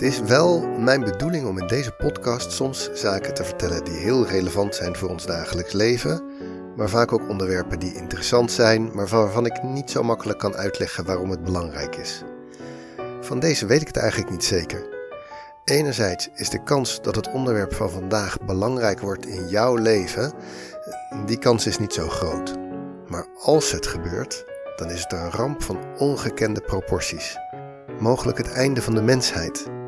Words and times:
Het 0.00 0.08
is 0.08 0.20
wel 0.20 0.60
mijn 0.60 1.04
bedoeling 1.04 1.46
om 1.46 1.58
in 1.58 1.66
deze 1.66 1.92
podcast 1.92 2.52
soms 2.52 2.90
zaken 2.92 3.34
te 3.34 3.44
vertellen 3.44 3.84
die 3.84 3.94
heel 3.94 4.26
relevant 4.26 4.74
zijn 4.74 4.96
voor 4.96 5.08
ons 5.08 5.26
dagelijks 5.26 5.72
leven, 5.72 6.22
maar 6.76 6.88
vaak 6.88 7.12
ook 7.12 7.28
onderwerpen 7.28 7.78
die 7.78 7.94
interessant 7.94 8.52
zijn, 8.52 8.90
maar 8.94 9.06
waarvan 9.06 9.46
ik 9.46 9.62
niet 9.62 9.90
zo 9.90 10.02
makkelijk 10.02 10.38
kan 10.38 10.56
uitleggen 10.56 11.04
waarom 11.04 11.30
het 11.30 11.44
belangrijk 11.44 11.96
is. 11.96 12.22
Van 13.20 13.40
deze 13.40 13.66
weet 13.66 13.80
ik 13.80 13.86
het 13.86 13.96
eigenlijk 13.96 14.30
niet 14.30 14.44
zeker. 14.44 14.88
Enerzijds 15.64 16.28
is 16.34 16.50
de 16.50 16.62
kans 16.62 17.02
dat 17.02 17.16
het 17.16 17.32
onderwerp 17.32 17.74
van 17.74 17.90
vandaag 17.90 18.38
belangrijk 18.46 19.00
wordt 19.00 19.26
in 19.26 19.48
jouw 19.48 19.76
leven, 19.76 20.32
die 21.26 21.38
kans 21.38 21.66
is 21.66 21.78
niet 21.78 21.92
zo 21.92 22.08
groot. 22.08 22.54
Maar 23.06 23.26
als 23.42 23.72
het 23.72 23.86
gebeurt, 23.86 24.44
dan 24.76 24.90
is 24.90 25.02
het 25.02 25.12
een 25.12 25.30
ramp 25.30 25.62
van 25.62 25.78
ongekende 25.98 26.60
proporties. 26.60 27.36
Mogelijk 27.98 28.38
het 28.38 28.52
einde 28.52 28.82
van 28.82 28.94
de 28.94 29.02
mensheid. 29.02 29.78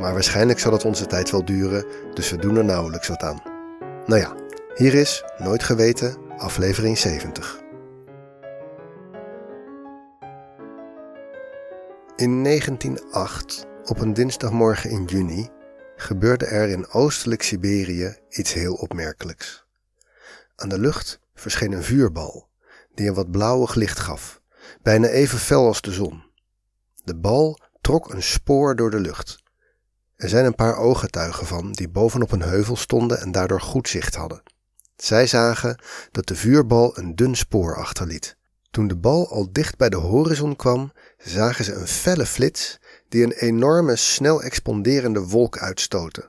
Maar 0.00 0.12
waarschijnlijk 0.12 0.58
zal 0.58 0.72
het 0.72 0.84
onze 0.84 1.06
tijd 1.06 1.30
wel 1.30 1.44
duren, 1.44 1.86
dus 2.14 2.30
we 2.30 2.36
doen 2.36 2.56
er 2.56 2.64
nauwelijks 2.64 3.08
wat 3.08 3.22
aan. 3.22 3.42
Nou 4.06 4.20
ja, 4.20 4.34
hier 4.74 4.94
is 4.94 5.24
Nooit 5.38 5.62
Geweten, 5.62 6.16
aflevering 6.36 6.98
70. 6.98 7.62
In 12.16 12.44
1908, 12.44 13.66
op 13.84 14.00
een 14.00 14.14
dinsdagmorgen 14.14 14.90
in 14.90 15.04
juni, 15.04 15.48
gebeurde 15.96 16.46
er 16.46 16.68
in 16.68 16.88
oostelijk 16.88 17.42
Siberië 17.42 18.16
iets 18.28 18.52
heel 18.52 18.74
opmerkelijks. 18.74 19.66
Aan 20.56 20.68
de 20.68 20.78
lucht 20.78 21.20
verscheen 21.34 21.72
een 21.72 21.82
vuurbal, 21.82 22.48
die 22.94 23.08
een 23.08 23.14
wat 23.14 23.30
blauwig 23.30 23.74
licht 23.74 23.98
gaf, 23.98 24.40
bijna 24.82 25.06
even 25.06 25.38
fel 25.38 25.66
als 25.66 25.80
de 25.80 25.92
zon. 25.92 26.22
De 27.04 27.16
bal 27.16 27.58
trok 27.80 28.12
een 28.12 28.22
spoor 28.22 28.76
door 28.76 28.90
de 28.90 29.00
lucht. 29.00 29.42
Er 30.16 30.28
zijn 30.28 30.44
een 30.44 30.54
paar 30.54 30.76
ooggetuigen 30.76 31.46
van 31.46 31.72
die 31.72 31.88
bovenop 31.88 32.32
een 32.32 32.42
heuvel 32.42 32.76
stonden 32.76 33.20
en 33.20 33.32
daardoor 33.32 33.60
goed 33.60 33.88
zicht 33.88 34.14
hadden. 34.14 34.42
Zij 34.96 35.26
zagen 35.26 35.82
dat 36.10 36.26
de 36.26 36.34
vuurbal 36.34 36.98
een 36.98 37.14
dun 37.14 37.36
spoor 37.36 37.76
achterliet. 37.76 38.36
Toen 38.70 38.88
de 38.88 38.96
bal 38.96 39.28
al 39.30 39.48
dicht 39.52 39.76
bij 39.76 39.88
de 39.88 39.96
horizon 39.96 40.56
kwam, 40.56 40.92
zagen 41.18 41.64
ze 41.64 41.72
een 41.72 41.86
felle 41.86 42.26
flits 42.26 42.78
die 43.08 43.22
een 43.22 43.32
enorme, 43.32 43.96
snel 43.96 44.42
expanderende 44.42 45.20
wolk 45.20 45.58
uitstootte. 45.58 46.28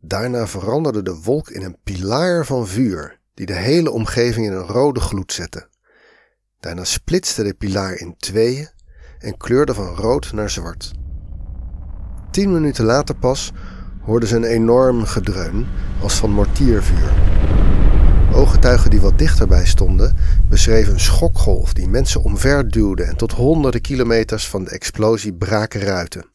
Daarna 0.00 0.46
veranderde 0.46 1.02
de 1.02 1.14
wolk 1.14 1.48
in 1.50 1.62
een 1.62 1.78
pilaar 1.84 2.46
van 2.46 2.66
vuur, 2.66 3.20
die 3.34 3.46
de 3.46 3.54
hele 3.54 3.90
omgeving 3.90 4.46
in 4.46 4.52
een 4.52 4.66
rode 4.66 5.00
gloed 5.00 5.32
zette. 5.32 5.68
Daarna 6.60 6.84
splitste 6.84 7.42
de 7.42 7.54
pilaar 7.54 7.94
in 7.94 8.16
tweeën 8.16 8.68
en 9.18 9.36
kleurde 9.36 9.74
van 9.74 9.94
rood 9.94 10.32
naar 10.32 10.50
zwart. 10.50 10.92
Tien 12.36 12.52
minuten 12.52 12.84
later 12.84 13.14
pas 13.14 13.52
hoorden 14.00 14.28
ze 14.28 14.36
een 14.36 14.44
enorm 14.44 15.04
gedreun 15.04 15.66
als 16.02 16.14
van 16.14 16.30
mortiervuur. 16.30 17.12
Ooggetuigen 18.32 18.90
die 18.90 19.00
wat 19.00 19.18
dichterbij 19.18 19.66
stonden 19.66 20.16
beschreven 20.48 20.92
een 20.92 21.00
schokgolf 21.00 21.72
die 21.72 21.88
mensen 21.88 22.22
omver 22.22 22.68
duwde 22.70 23.02
en 23.02 23.16
tot 23.16 23.32
honderden 23.32 23.80
kilometers 23.80 24.48
van 24.48 24.64
de 24.64 24.70
explosie 24.70 25.34
braken 25.34 25.80
ruiten. 25.80 26.26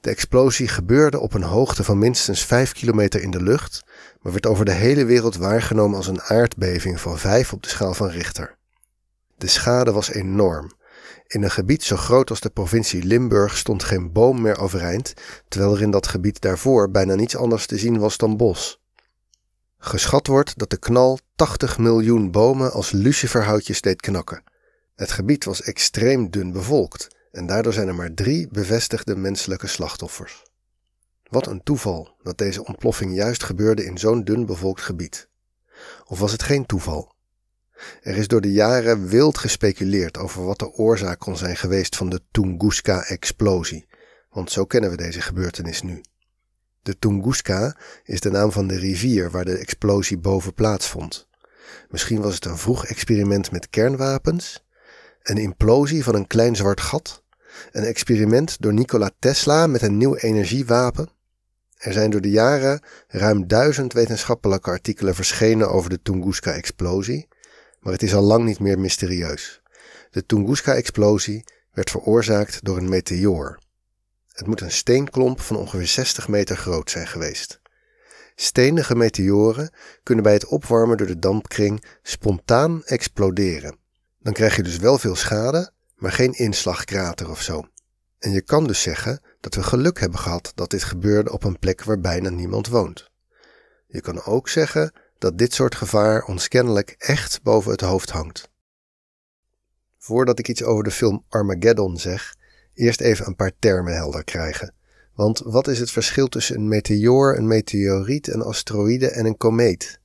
De 0.00 0.10
explosie 0.10 0.68
gebeurde 0.68 1.20
op 1.20 1.34
een 1.34 1.42
hoogte 1.42 1.84
van 1.84 1.98
minstens 1.98 2.44
5 2.44 2.72
kilometer 2.72 3.22
in 3.22 3.30
de 3.30 3.42
lucht, 3.42 3.84
maar 4.22 4.32
werd 4.32 4.46
over 4.46 4.64
de 4.64 4.72
hele 4.72 5.04
wereld 5.04 5.36
waargenomen 5.36 5.96
als 5.96 6.06
een 6.06 6.22
aardbeving 6.22 7.00
van 7.00 7.18
5 7.18 7.52
op 7.52 7.62
de 7.62 7.68
schaal 7.68 7.94
van 7.94 8.08
Richter. 8.08 8.56
De 9.36 9.48
schade 9.48 9.92
was 9.92 10.12
enorm. 10.12 10.70
In 11.32 11.42
een 11.42 11.50
gebied 11.50 11.82
zo 11.82 11.96
groot 11.96 12.30
als 12.30 12.40
de 12.40 12.50
provincie 12.50 13.04
Limburg 13.04 13.56
stond 13.56 13.82
geen 13.82 14.12
boom 14.12 14.40
meer 14.40 14.58
overeind, 14.58 15.14
terwijl 15.48 15.74
er 15.74 15.82
in 15.82 15.90
dat 15.90 16.06
gebied 16.06 16.40
daarvoor 16.40 16.90
bijna 16.90 17.14
niets 17.14 17.36
anders 17.36 17.66
te 17.66 17.78
zien 17.78 17.98
was 17.98 18.16
dan 18.16 18.36
bos. 18.36 18.80
Geschat 19.78 20.26
wordt 20.26 20.58
dat 20.58 20.70
de 20.70 20.76
knal 20.76 21.18
80 21.36 21.78
miljoen 21.78 22.30
bomen 22.30 22.72
als 22.72 22.90
luciferhoutjes 22.90 23.80
deed 23.80 24.00
knakken. 24.00 24.42
Het 24.94 25.10
gebied 25.10 25.44
was 25.44 25.62
extreem 25.62 26.30
dun 26.30 26.52
bevolkt 26.52 27.08
en 27.30 27.46
daardoor 27.46 27.72
zijn 27.72 27.88
er 27.88 27.94
maar 27.94 28.14
drie 28.14 28.48
bevestigde 28.48 29.16
menselijke 29.16 29.66
slachtoffers. 29.66 30.42
Wat 31.22 31.46
een 31.46 31.62
toeval 31.62 32.16
dat 32.22 32.38
deze 32.38 32.64
ontploffing 32.64 33.14
juist 33.14 33.42
gebeurde 33.42 33.84
in 33.84 33.98
zo'n 33.98 34.24
dun 34.24 34.46
bevolkt 34.46 34.80
gebied. 34.80 35.28
Of 36.04 36.18
was 36.18 36.32
het 36.32 36.42
geen 36.42 36.66
toeval? 36.66 37.14
Er 38.02 38.16
is 38.16 38.28
door 38.28 38.40
de 38.40 38.52
jaren 38.52 39.08
wild 39.08 39.38
gespeculeerd 39.38 40.18
over 40.18 40.44
wat 40.44 40.58
de 40.58 40.72
oorzaak 40.72 41.18
kon 41.18 41.36
zijn 41.36 41.56
geweest 41.56 41.96
van 41.96 42.08
de 42.10 42.20
Tunguska-explosie, 42.30 43.86
want 44.30 44.50
zo 44.50 44.64
kennen 44.64 44.90
we 44.90 44.96
deze 44.96 45.20
gebeurtenis 45.20 45.82
nu. 45.82 46.00
De 46.82 46.98
Tunguska 46.98 47.76
is 48.04 48.20
de 48.20 48.30
naam 48.30 48.52
van 48.52 48.66
de 48.66 48.78
rivier 48.78 49.30
waar 49.30 49.44
de 49.44 49.58
explosie 49.58 50.18
boven 50.18 50.54
plaatsvond. 50.54 51.28
Misschien 51.88 52.20
was 52.20 52.34
het 52.34 52.44
een 52.44 52.58
vroeg 52.58 52.86
experiment 52.86 53.50
met 53.50 53.70
kernwapens, 53.70 54.64
een 55.22 55.36
implosie 55.36 56.04
van 56.04 56.14
een 56.14 56.26
klein 56.26 56.56
zwart 56.56 56.80
gat, 56.80 57.22
een 57.72 57.84
experiment 57.84 58.60
door 58.60 58.72
Nikola 58.72 59.10
Tesla 59.18 59.66
met 59.66 59.82
een 59.82 59.96
nieuw 59.96 60.16
energiewapen. 60.16 61.08
Er 61.76 61.92
zijn 61.92 62.10
door 62.10 62.20
de 62.20 62.30
jaren 62.30 62.80
ruim 63.08 63.46
duizend 63.46 63.92
wetenschappelijke 63.92 64.70
artikelen 64.70 65.14
verschenen 65.14 65.70
over 65.70 65.90
de 65.90 66.02
Tunguska-explosie, 66.02 67.28
maar 67.82 67.92
het 67.92 68.02
is 68.02 68.14
al 68.14 68.22
lang 68.22 68.44
niet 68.44 68.58
meer 68.58 68.78
mysterieus. 68.78 69.60
De 70.10 70.26
Tunguska-explosie 70.26 71.44
werd 71.72 71.90
veroorzaakt 71.90 72.64
door 72.64 72.76
een 72.76 72.88
meteoor. 72.88 73.58
Het 74.32 74.46
moet 74.46 74.60
een 74.60 74.72
steenklomp 74.72 75.40
van 75.40 75.56
ongeveer 75.56 75.86
60 75.86 76.28
meter 76.28 76.56
groot 76.56 76.90
zijn 76.90 77.06
geweest. 77.06 77.60
Stenige 78.34 78.94
meteoren 78.94 79.72
kunnen 80.02 80.24
bij 80.24 80.32
het 80.32 80.46
opwarmen 80.46 80.96
door 80.96 81.06
de 81.06 81.18
dampkring 81.18 81.84
spontaan 82.02 82.84
exploderen. 82.84 83.76
Dan 84.18 84.32
krijg 84.32 84.56
je 84.56 84.62
dus 84.62 84.76
wel 84.76 84.98
veel 84.98 85.16
schade, 85.16 85.72
maar 85.96 86.12
geen 86.12 86.32
inslagkrater 86.32 87.30
of 87.30 87.42
zo. 87.42 87.68
En 88.18 88.30
je 88.32 88.42
kan 88.42 88.66
dus 88.66 88.82
zeggen 88.82 89.20
dat 89.40 89.54
we 89.54 89.62
geluk 89.62 90.00
hebben 90.00 90.18
gehad 90.18 90.52
dat 90.54 90.70
dit 90.70 90.84
gebeurde 90.84 91.32
op 91.32 91.44
een 91.44 91.58
plek 91.58 91.84
waar 91.84 92.00
bijna 92.00 92.28
niemand 92.28 92.68
woont. 92.68 93.10
Je 93.86 94.00
kan 94.00 94.24
ook 94.24 94.48
zeggen 94.48 94.92
dat 95.22 95.38
dit 95.38 95.54
soort 95.54 95.74
gevaar 95.74 96.24
ons 96.24 96.48
kennelijk 96.48 96.94
echt 96.98 97.42
boven 97.42 97.70
het 97.70 97.80
hoofd 97.80 98.10
hangt. 98.10 98.50
Voordat 99.98 100.38
ik 100.38 100.48
iets 100.48 100.62
over 100.62 100.84
de 100.84 100.90
film 100.90 101.24
Armageddon 101.28 101.98
zeg, 101.98 102.34
eerst 102.74 103.00
even 103.00 103.26
een 103.26 103.36
paar 103.36 103.52
termen 103.58 103.94
helder 103.94 104.24
krijgen. 104.24 104.74
Want 105.14 105.38
wat 105.38 105.68
is 105.68 105.78
het 105.78 105.90
verschil 105.90 106.26
tussen 106.26 106.56
een 106.56 106.68
meteoor, 106.68 107.36
een 107.36 107.46
meteoriet, 107.46 108.28
een 108.28 108.42
asteroïde 108.42 109.10
en 109.10 109.24
een 109.24 109.36
komeet? 109.36 110.00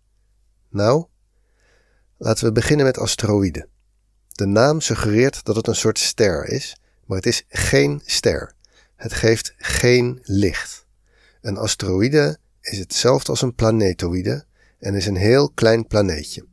Nou, 0.69 1.05
laten 2.17 2.45
we 2.45 2.51
beginnen 2.51 2.85
met 2.85 2.97
asteroïde. 2.97 3.67
De 4.27 4.45
naam 4.45 4.81
suggereert 4.81 5.43
dat 5.43 5.55
het 5.55 5.67
een 5.67 5.75
soort 5.75 5.99
ster 5.99 6.45
is, 6.45 6.77
maar 7.05 7.17
het 7.17 7.25
is 7.25 7.45
geen 7.47 8.01
ster. 8.05 8.53
Het 8.95 9.13
geeft 9.13 9.53
geen 9.57 10.19
licht. 10.23 10.85
Een 11.41 11.57
asteroïde 11.57 12.37
is 12.61 12.77
hetzelfde 12.77 13.31
als 13.31 13.41
een 13.41 13.55
planetoïde 13.55 14.46
en 14.79 14.95
is 14.95 15.05
een 15.05 15.15
heel 15.15 15.51
klein 15.51 15.87
planeetje. 15.87 16.45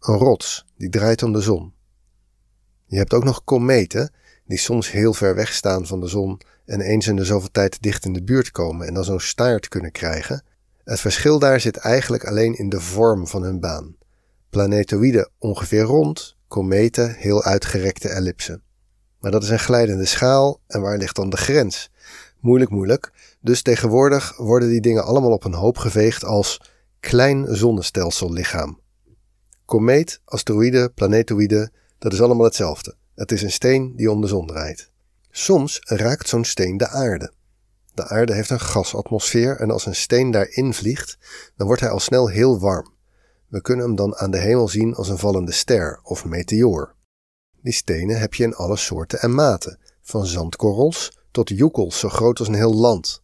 Een 0.00 0.16
rots 0.16 0.64
die 0.76 0.88
draait 0.88 1.22
om 1.22 1.32
de 1.32 1.40
zon. 1.40 1.72
Je 2.86 2.96
hebt 2.96 3.14
ook 3.14 3.24
nog 3.24 3.44
kometen 3.44 4.12
die 4.46 4.58
soms 4.58 4.90
heel 4.90 5.12
ver 5.12 5.34
weg 5.34 5.52
staan 5.52 5.86
van 5.86 6.00
de 6.00 6.06
zon 6.06 6.40
en 6.66 6.80
eens 6.80 7.06
in 7.06 7.16
de 7.16 7.24
zoveel 7.24 7.50
tijd 7.50 7.82
dicht 7.82 8.04
in 8.04 8.12
de 8.12 8.22
buurt 8.22 8.50
komen 8.50 8.86
en 8.86 8.94
dan 8.94 9.04
zo'n 9.04 9.20
staart 9.20 9.68
kunnen 9.68 9.92
krijgen. 9.92 10.44
Het 10.84 11.00
verschil 11.00 11.38
daar 11.38 11.60
zit 11.60 11.76
eigenlijk 11.76 12.24
alleen 12.24 12.58
in 12.58 12.68
de 12.68 12.80
vorm 12.80 13.26
van 13.26 13.42
hun 13.42 13.60
baan. 13.60 13.96
Planetoïden 14.50 15.30
ongeveer 15.38 15.82
rond, 15.82 16.36
kometen 16.48 17.14
heel 17.14 17.42
uitgerekte 17.42 18.08
ellipsen. 18.08 18.62
Maar 19.20 19.30
dat 19.30 19.42
is 19.42 19.48
een 19.48 19.58
glijdende 19.58 20.04
schaal 20.04 20.60
en 20.66 20.80
waar 20.80 20.98
ligt 20.98 21.16
dan 21.16 21.30
de 21.30 21.36
grens? 21.36 21.90
Moeilijk, 22.40 22.70
moeilijk. 22.70 23.10
Dus 23.40 23.62
tegenwoordig 23.62 24.36
worden 24.36 24.68
die 24.68 24.80
dingen 24.80 25.04
allemaal 25.04 25.32
op 25.32 25.44
een 25.44 25.54
hoop 25.54 25.78
geveegd 25.78 26.24
als 26.24 26.60
klein 27.00 27.56
zonnestellsellichaam. 27.56 28.80
Komeet, 29.64 30.20
asteroïde, 30.24 30.90
planetoïde, 30.94 31.70
dat 31.98 32.12
is 32.12 32.22
allemaal 32.22 32.44
hetzelfde. 32.44 32.94
Het 33.14 33.32
is 33.32 33.42
een 33.42 33.52
steen 33.52 33.96
die 33.96 34.10
om 34.10 34.20
de 34.20 34.26
zon 34.26 34.46
draait. 34.46 34.90
Soms 35.30 35.80
raakt 35.84 36.28
zo'n 36.28 36.44
steen 36.44 36.76
de 36.76 36.88
aarde. 36.88 37.32
De 37.94 38.08
aarde 38.08 38.34
heeft 38.34 38.50
een 38.50 38.60
gasatmosfeer 38.60 39.56
en 39.56 39.70
als 39.70 39.86
een 39.86 39.94
steen 39.94 40.30
daarin 40.30 40.74
vliegt, 40.74 41.18
dan 41.56 41.66
wordt 41.66 41.82
hij 41.82 41.90
al 41.90 42.00
snel 42.00 42.28
heel 42.28 42.58
warm. 42.58 42.92
We 43.48 43.60
kunnen 43.60 43.86
hem 43.86 43.96
dan 43.96 44.16
aan 44.16 44.30
de 44.30 44.38
hemel 44.38 44.68
zien 44.68 44.94
als 44.94 45.08
een 45.08 45.18
vallende 45.18 45.52
ster 45.52 46.00
of 46.02 46.24
meteoor. 46.24 46.94
Die 47.62 47.72
stenen 47.72 48.18
heb 48.18 48.34
je 48.34 48.44
in 48.44 48.54
alle 48.54 48.76
soorten 48.76 49.20
en 49.20 49.34
maten, 49.34 49.78
van 50.02 50.26
zandkorrels 50.26 51.18
tot 51.30 51.48
joekels 51.48 51.98
zo 51.98 52.08
groot 52.08 52.38
als 52.38 52.48
een 52.48 52.54
heel 52.54 52.74
land. 52.74 53.22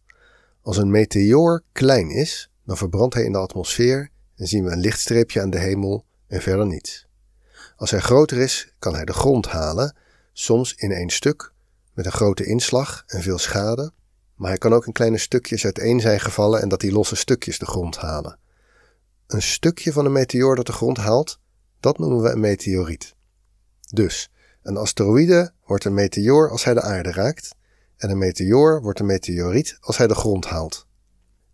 Als 0.61 0.77
een 0.77 0.91
meteoor 0.91 1.63
klein 1.71 2.09
is, 2.09 2.51
dan 2.65 2.77
verbrandt 2.77 3.13
hij 3.13 3.23
in 3.23 3.31
de 3.31 3.37
atmosfeer 3.37 4.09
en 4.35 4.47
zien 4.47 4.63
we 4.63 4.71
een 4.71 4.79
lichtstreepje 4.79 5.41
aan 5.41 5.49
de 5.49 5.59
hemel 5.59 6.05
en 6.27 6.41
verder 6.41 6.65
niets. 6.65 7.07
Als 7.75 7.91
hij 7.91 7.99
groter 7.99 8.37
is, 8.37 8.73
kan 8.79 8.95
hij 8.95 9.05
de 9.05 9.13
grond 9.13 9.47
halen, 9.47 9.95
soms 10.33 10.73
in 10.73 10.91
één 10.91 11.09
stuk, 11.09 11.53
met 11.93 12.05
een 12.05 12.11
grote 12.11 12.45
inslag 12.45 13.03
en 13.07 13.21
veel 13.21 13.37
schade, 13.37 13.91
maar 14.35 14.49
hij 14.49 14.57
kan 14.57 14.73
ook 14.73 14.85
in 14.85 14.93
kleine 14.93 15.17
stukjes 15.17 15.65
uiteen 15.65 15.99
zijn 15.99 16.19
gevallen 16.19 16.61
en 16.61 16.69
dat 16.69 16.79
die 16.79 16.91
losse 16.91 17.15
stukjes 17.15 17.59
de 17.59 17.65
grond 17.65 17.97
halen. 17.97 18.39
Een 19.27 19.41
stukje 19.41 19.91
van 19.91 20.05
een 20.05 20.11
meteoor 20.11 20.55
dat 20.55 20.65
de 20.65 20.71
grond 20.71 20.97
haalt, 20.97 21.39
dat 21.79 21.97
noemen 21.97 22.21
we 22.21 22.29
een 22.29 22.39
meteoriet. 22.39 23.15
Dus, 23.89 24.29
een 24.61 24.77
asteroïde 24.77 25.53
wordt 25.65 25.85
een 25.85 25.93
meteoor 25.93 26.49
als 26.49 26.63
hij 26.63 26.73
de 26.73 26.81
aarde 26.81 27.11
raakt, 27.11 27.55
en 27.97 28.09
een 28.09 28.17
meteoor 28.17 28.81
wordt 28.81 28.99
een 28.99 29.05
meteoriet 29.05 29.77
als 29.79 29.97
hij 29.97 30.07
de 30.07 30.15
grond 30.15 30.45
haalt. 30.45 30.87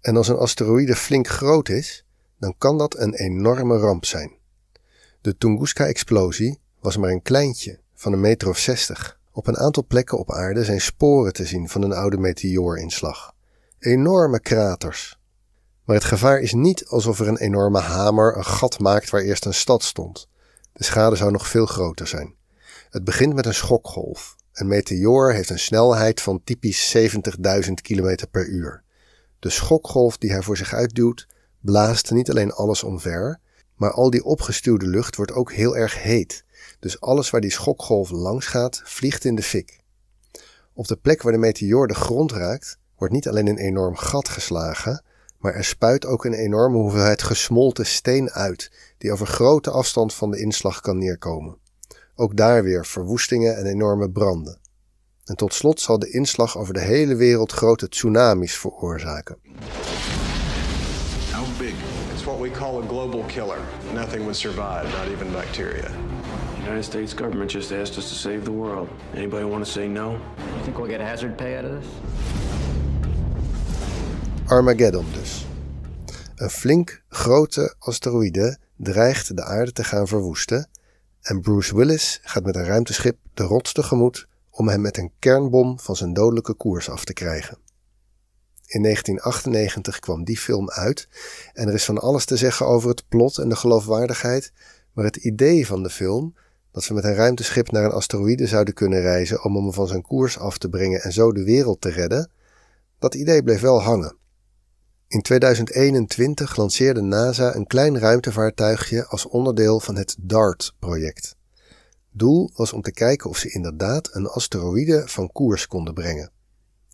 En 0.01 0.17
als 0.17 0.27
een 0.27 0.37
asteroïde 0.37 0.95
flink 0.95 1.27
groot 1.27 1.69
is, 1.69 2.05
dan 2.39 2.55
kan 2.57 2.77
dat 2.77 2.97
een 2.97 3.13
enorme 3.13 3.77
ramp 3.77 4.05
zijn. 4.05 4.31
De 5.21 5.37
Tunguska-explosie 5.37 6.59
was 6.79 6.97
maar 6.97 7.09
een 7.09 7.21
kleintje 7.21 7.79
van 7.95 8.13
een 8.13 8.19
meter 8.19 8.49
of 8.49 8.57
zestig. 8.57 9.19
Op 9.31 9.47
een 9.47 9.57
aantal 9.57 9.85
plekken 9.87 10.17
op 10.17 10.31
aarde 10.31 10.63
zijn 10.63 10.81
sporen 10.81 11.33
te 11.33 11.45
zien 11.45 11.69
van 11.69 11.81
een 11.81 11.93
oude 11.93 12.17
meteoorinslag. 12.17 13.33
Enorme 13.79 14.39
kraters. 14.39 15.19
Maar 15.85 15.95
het 15.95 16.05
gevaar 16.05 16.39
is 16.39 16.53
niet 16.53 16.87
alsof 16.87 17.19
er 17.19 17.27
een 17.27 17.37
enorme 17.37 17.79
hamer 17.79 18.37
een 18.37 18.45
gat 18.45 18.79
maakt 18.79 19.09
waar 19.09 19.21
eerst 19.21 19.45
een 19.45 19.53
stad 19.53 19.83
stond. 19.83 20.27
De 20.73 20.83
schade 20.83 21.15
zou 21.15 21.31
nog 21.31 21.47
veel 21.47 21.65
groter 21.65 22.07
zijn. 22.07 22.35
Het 22.89 23.03
begint 23.03 23.33
met 23.33 23.45
een 23.45 23.53
schokgolf. 23.53 24.35
Een 24.53 24.67
meteoor 24.67 25.33
heeft 25.33 25.49
een 25.49 25.59
snelheid 25.59 26.21
van 26.21 26.43
typisch 26.43 26.95
70.000 26.97 27.73
km 27.81 28.15
per 28.31 28.47
uur. 28.47 28.83
De 29.41 29.49
schokgolf 29.49 30.17
die 30.17 30.31
hij 30.31 30.41
voor 30.41 30.57
zich 30.57 30.73
uitduwt, 30.73 31.27
blaast 31.59 32.11
niet 32.11 32.29
alleen 32.29 32.51
alles 32.51 32.83
omver, 32.83 33.39
maar 33.75 33.91
al 33.91 34.09
die 34.09 34.23
opgestuwde 34.23 34.87
lucht 34.87 35.15
wordt 35.15 35.31
ook 35.31 35.51
heel 35.51 35.77
erg 35.77 36.01
heet. 36.01 36.43
Dus 36.79 37.01
alles 37.01 37.29
waar 37.29 37.41
die 37.41 37.51
schokgolf 37.51 38.09
langs 38.09 38.45
gaat, 38.45 38.81
vliegt 38.83 39.25
in 39.25 39.35
de 39.35 39.43
fik. 39.43 39.79
Op 40.73 40.87
de 40.87 40.95
plek 40.95 41.21
waar 41.21 41.31
de 41.31 41.37
meteoor 41.37 41.87
de 41.87 41.93
grond 41.93 42.31
raakt, 42.31 42.77
wordt 42.97 43.13
niet 43.13 43.27
alleen 43.27 43.47
een 43.47 43.57
enorm 43.57 43.95
gat 43.95 44.29
geslagen, 44.29 45.03
maar 45.37 45.53
er 45.53 45.63
spuit 45.63 46.05
ook 46.05 46.25
een 46.25 46.33
enorme 46.33 46.77
hoeveelheid 46.77 47.23
gesmolten 47.23 47.85
steen 47.85 48.31
uit, 48.31 48.71
die 48.97 49.11
over 49.11 49.27
grote 49.27 49.71
afstand 49.71 50.13
van 50.13 50.31
de 50.31 50.39
inslag 50.39 50.81
kan 50.81 50.97
neerkomen. 50.97 51.57
Ook 52.15 52.37
daar 52.37 52.63
weer 52.63 52.85
verwoestingen 52.85 53.57
en 53.57 53.65
enorme 53.65 54.11
branden. 54.11 54.60
En 55.25 55.35
tot 55.35 55.53
slot 55.53 55.79
zal 55.79 55.99
de 55.99 56.11
inslag 56.11 56.57
over 56.57 56.73
de 56.73 56.79
hele 56.79 57.15
wereld 57.15 57.51
grote 57.51 57.89
tsunamis 57.89 58.57
veroorzaken. 58.57 59.37
How 61.31 61.57
big? 61.57 61.73
It's 62.13 62.23
what 62.23 62.39
we 62.39 62.51
call 62.51 62.83
a 62.83 62.87
global 62.87 63.23
killer. 63.25 63.59
Nothing 63.93 64.21
would 64.21 64.35
survive, 64.35 64.83
not 64.83 65.07
even 65.13 65.31
bacteria. 65.31 65.91
The 66.55 66.61
United 66.63 66.83
States 66.83 67.13
government 67.13 67.51
just 67.51 67.71
asked 67.71 67.97
us 67.97 68.07
to 68.09 68.15
save 68.15 68.43
the 68.43 68.51
world. 68.51 68.87
Anybody 69.15 69.45
want 69.45 69.63
to 69.65 69.71
say 69.71 69.87
no? 69.87 70.11
You 70.11 70.63
think 70.63 70.77
we'll 70.77 70.89
get 70.89 70.99
hazard 70.99 71.35
pay 71.35 71.57
out 71.57 71.65
of 71.65 71.71
this? 71.81 71.89
Armageddon 74.45 75.05
dus. 75.13 75.45
Een 76.35 76.49
flink 76.49 77.03
grote 77.09 77.75
asteroïde 77.79 78.57
dreigt 78.77 79.35
de 79.35 79.43
aarde 79.43 79.71
te 79.71 79.83
gaan 79.83 80.07
verwoesten 80.07 80.69
en 81.21 81.41
Bruce 81.41 81.75
Willis 81.75 82.19
gaat 82.23 82.43
met 82.43 82.55
een 82.55 82.65
ruimteschip 82.65 83.17
de 83.33 83.43
rots 83.43 83.73
tegemoet 83.73 84.27
om 84.51 84.67
hem 84.67 84.81
met 84.81 84.97
een 84.97 85.11
kernbom 85.19 85.79
van 85.79 85.95
zijn 85.95 86.13
dodelijke 86.13 86.53
koers 86.53 86.89
af 86.89 87.05
te 87.05 87.13
krijgen. 87.13 87.57
In 88.65 88.83
1998 88.83 89.99
kwam 89.99 90.23
die 90.23 90.37
film 90.37 90.69
uit 90.69 91.07
en 91.53 91.67
er 91.67 91.73
is 91.73 91.85
van 91.85 91.97
alles 91.97 92.25
te 92.25 92.37
zeggen 92.37 92.65
over 92.65 92.89
het 92.89 93.07
plot 93.07 93.37
en 93.37 93.49
de 93.49 93.55
geloofwaardigheid, 93.55 94.51
maar 94.93 95.05
het 95.05 95.15
idee 95.15 95.67
van 95.67 95.83
de 95.83 95.89
film, 95.89 96.35
dat 96.71 96.83
ze 96.83 96.93
met 96.93 97.03
een 97.03 97.15
ruimteschip 97.15 97.71
naar 97.71 97.83
een 97.83 97.91
asteroïde 97.91 98.47
zouden 98.47 98.73
kunnen 98.73 99.01
reizen 99.01 99.43
om 99.43 99.55
hem 99.55 99.73
van 99.73 99.87
zijn 99.87 100.01
koers 100.01 100.37
af 100.37 100.57
te 100.57 100.69
brengen 100.69 101.01
en 101.01 101.11
zo 101.11 101.31
de 101.31 101.43
wereld 101.43 101.81
te 101.81 101.89
redden, 101.89 102.31
dat 102.99 103.15
idee 103.15 103.43
bleef 103.43 103.61
wel 103.61 103.81
hangen. 103.81 104.15
In 105.07 105.21
2021 105.21 106.55
lanceerde 106.55 107.01
NASA 107.01 107.55
een 107.55 107.67
klein 107.67 107.99
ruimtevaartuigje 107.99 109.05
als 109.07 109.25
onderdeel 109.25 109.79
van 109.79 109.95
het 109.95 110.15
DART-project. 110.19 111.35
Doel 112.11 112.51
was 112.55 112.73
om 112.73 112.81
te 112.81 112.91
kijken 112.91 113.29
of 113.29 113.37
ze 113.37 113.51
inderdaad 113.51 114.15
een 114.15 114.27
asteroïde 114.27 115.03
van 115.05 115.31
koers 115.31 115.67
konden 115.67 115.93
brengen. 115.93 116.31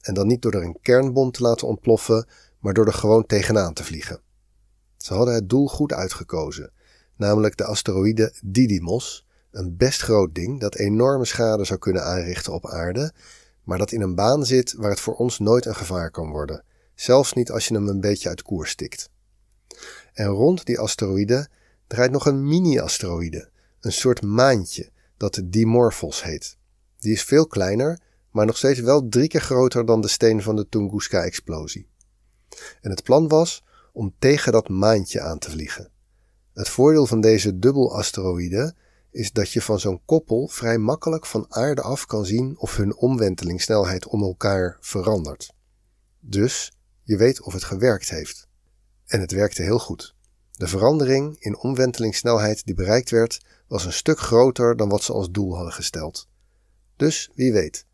En 0.02 0.14
dan 0.14 0.28
niet 0.28 0.42
door 0.42 0.54
er 0.54 0.64
een 0.64 0.80
kernbom 0.82 1.32
te 1.32 1.42
laten 1.42 1.68
ontploffen, 1.68 2.28
maar 2.60 2.74
door 2.74 2.86
er 2.86 2.94
gewoon 2.94 3.26
tegenaan 3.26 3.74
te 3.74 3.84
vliegen. 3.84 4.22
Ze 4.98 5.14
hadden 5.14 5.34
het 5.34 5.50
doel 5.50 5.68
goed 5.68 5.94
uitgekozen, 5.94 6.72
namelijk 7.16 7.58
de 7.58 7.66
asteroïde 7.66 8.34
Didymos, 8.44 9.26
een 9.52 9.78
best 9.78 10.02
groot 10.02 10.36
ding 10.36 10.60
dat 10.60 10.76
enorme 10.76 11.26
schade 11.26 11.64
zou 11.64 11.80
kunnen 11.80 12.04
aanrichten 12.04 12.54
op 12.54 12.68
aarde, 12.68 13.14
maar 13.64 13.78
dat 13.78 13.92
in 13.92 14.02
een 14.02 14.16
baan 14.16 14.46
zit 14.46 14.74
waar 14.74 14.90
het 14.90 15.00
voor 15.00 15.16
ons 15.16 15.40
nooit 15.40 15.66
een 15.66 15.76
gevaar 15.76 16.12
kan 16.12 16.30
worden 16.30 16.64
zelfs 17.00 17.34
niet 17.34 17.52
als 17.52 17.68
je 17.68 17.74
hem 17.74 17.88
een 17.88 18.00
beetje 18.00 18.30
uit 18.30 18.42
koers 18.42 18.70
stikt. 18.70 19.10
En 20.14 20.26
rond 20.26 20.66
die 20.66 20.80
asteroïde 20.80 21.50
draait 21.88 22.12
nog 22.12 22.26
een 22.26 22.48
mini-asteroïde, 22.48 23.50
een 23.80 23.92
soort 23.92 24.22
maantje 24.22 24.92
dat 25.18 25.42
Dimorphos 25.44 26.24
heet. 26.24 26.58
Die 26.98 27.14
is 27.14 27.24
veel 27.24 27.48
kleiner, 27.48 28.00
maar 28.32 28.46
nog 28.46 28.58
steeds 28.58 28.80
wel 28.80 29.08
drie 29.10 29.28
keer 29.28 29.42
groter 29.42 29.86
dan 29.86 30.02
de 30.02 30.08
steen 30.08 30.42
van 30.42 30.56
de 30.56 30.70
Tunguska-explosie. 30.70 31.90
En 32.82 32.90
het 32.90 33.04
plan 33.04 33.28
was 33.28 33.64
om 33.94 34.16
tegen 34.20 34.52
dat 34.52 34.70
maantje 34.70 35.22
aan 35.22 35.40
te 35.40 35.50
vliegen. 35.50 35.92
Het 36.54 36.70
voordeel 36.70 37.06
van 37.06 37.22
deze 37.22 37.60
dubbelasteroïde 37.60 38.76
is 39.12 39.32
dat 39.32 39.52
je 39.52 39.62
van 39.62 39.80
zo'n 39.80 40.02
koppel 40.06 40.48
vrij 40.48 40.78
makkelijk 40.78 41.26
van 41.26 41.46
aarde 41.50 41.82
af 41.82 42.06
kan 42.06 42.26
zien 42.26 42.58
of 42.58 42.76
hun 42.76 42.96
omwentelingssnelheid 42.96 44.08
om 44.08 44.24
elkaar 44.24 44.78
verandert. 44.80 45.54
Dus 46.20 46.72
je 47.04 47.18
weet 47.18 47.42
of 47.42 47.54
het 47.54 47.64
gewerkt 47.64 48.10
heeft. 48.10 48.48
En 49.06 49.20
het 49.20 49.32
werkte 49.32 49.62
heel 49.62 49.80
goed. 49.80 50.16
De 50.58 50.68
verandering 50.68 51.36
in 51.40 51.58
omwentelingssnelheid 51.58 52.66
die 52.66 52.76
bereikt 52.76 53.10
werd, 53.10 53.46
was 53.68 53.86
een 53.86 53.94
stuk 53.94 54.20
groter 54.20 54.76
dan 54.78 54.90
wat 54.90 55.04
ze 55.04 55.14
als 55.14 55.32
doel 55.32 55.56
hadden 55.56 55.74
gesteld. 55.74 56.28
Dus 56.96 57.32
wie 57.36 57.54
weet, 57.54 57.86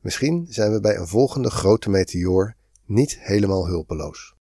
misschien 0.00 0.46
zijn 0.48 0.72
we 0.72 0.80
bij 0.80 0.96
een 0.96 1.06
volgende 1.06 1.50
grote 1.50 1.90
meteoor 1.90 2.54
niet 2.84 3.18
helemaal 3.18 3.66
hulpeloos. 3.66 4.34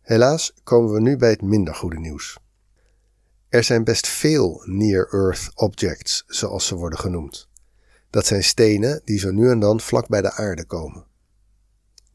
Helaas 0.00 0.54
komen 0.62 0.92
we 0.92 1.00
nu 1.00 1.16
bij 1.16 1.30
het 1.30 1.42
minder 1.42 1.74
goede 1.74 1.98
nieuws. 1.98 2.38
Er 3.48 3.64
zijn 3.64 3.84
best 3.84 4.06
veel 4.06 4.62
near-Earth 4.64 5.50
objects, 5.54 6.24
zoals 6.26 6.66
ze 6.66 6.74
worden 6.74 6.98
genoemd. 6.98 7.48
Dat 8.10 8.26
zijn 8.26 8.44
stenen 8.44 9.00
die 9.04 9.18
zo 9.18 9.30
nu 9.30 9.50
en 9.50 9.58
dan 9.58 9.80
vlak 9.80 10.08
bij 10.08 10.22
de 10.22 10.32
aarde 10.32 10.64
komen. 10.64 11.06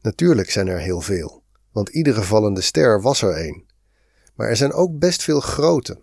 Natuurlijk 0.00 0.50
zijn 0.50 0.68
er 0.68 0.78
heel 0.78 1.00
veel, 1.00 1.41
want 1.72 1.88
iedere 1.88 2.22
vallende 2.22 2.60
ster 2.60 3.00
was 3.00 3.22
er 3.22 3.32
één. 3.32 3.64
Maar 4.34 4.48
er 4.48 4.56
zijn 4.56 4.72
ook 4.72 4.98
best 4.98 5.22
veel 5.22 5.40
grote. 5.40 6.00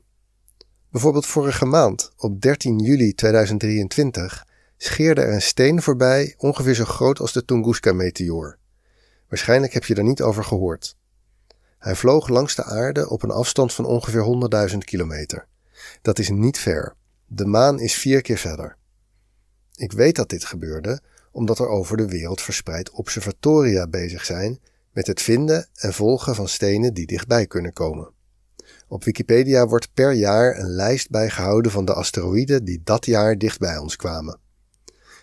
Bijvoorbeeld 0.91 1.25
vorige 1.25 1.65
maand, 1.65 2.11
op 2.17 2.41
13 2.41 2.79
juli 2.79 3.13
2023, 3.13 4.47
scheerde 4.77 5.21
er 5.21 5.33
een 5.33 5.41
steen 5.41 5.81
voorbij 5.81 6.35
ongeveer 6.37 6.75
zo 6.75 6.85
groot 6.85 7.19
als 7.19 7.33
de 7.33 7.45
Tunguska-meteoor. 7.45 8.57
Waarschijnlijk 9.27 9.73
heb 9.73 9.85
je 9.85 9.95
er 9.95 10.03
niet 10.03 10.21
over 10.21 10.43
gehoord. 10.43 10.97
Hij 11.77 11.95
vloog 11.95 12.27
langs 12.27 12.55
de 12.55 12.63
aarde 12.63 13.09
op 13.09 13.23
een 13.23 13.31
afstand 13.31 13.73
van 13.73 13.85
ongeveer 13.85 14.69
100.000 14.71 14.77
kilometer. 14.77 15.47
Dat 16.01 16.19
is 16.19 16.29
niet 16.29 16.57
ver. 16.57 16.95
De 17.25 17.45
maan 17.45 17.79
is 17.79 17.93
vier 17.93 18.21
keer 18.21 18.37
verder. 18.37 18.77
Ik 19.75 19.91
weet 19.91 20.15
dat 20.15 20.29
dit 20.29 20.45
gebeurde 20.45 21.01
omdat 21.31 21.59
er 21.59 21.67
over 21.67 21.97
de 21.97 22.07
wereld 22.07 22.41
verspreid 22.41 22.89
observatoria 22.89 23.87
bezig 23.87 24.25
zijn 24.25 24.59
met 24.91 25.07
het 25.07 25.21
vinden 25.21 25.67
en 25.73 25.93
volgen 25.93 26.35
van 26.35 26.47
stenen 26.47 26.93
die 26.93 27.07
dichtbij 27.07 27.47
kunnen 27.47 27.73
komen. 27.73 28.11
Op 28.87 29.03
Wikipedia 29.03 29.67
wordt 29.67 29.93
per 29.93 30.11
jaar 30.11 30.57
een 30.57 30.69
lijst 30.69 31.09
bijgehouden 31.09 31.71
van 31.71 31.85
de 31.85 31.93
asteroïden 31.93 32.63
die 32.63 32.81
dat 32.83 33.05
jaar 33.05 33.37
dicht 33.37 33.59
bij 33.59 33.77
ons 33.77 33.95
kwamen. 33.95 34.39